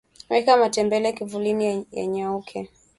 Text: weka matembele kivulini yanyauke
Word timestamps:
weka 0.29 0.57
matembele 0.57 1.09
kivulini 1.13 1.85
yanyauke 1.91 2.69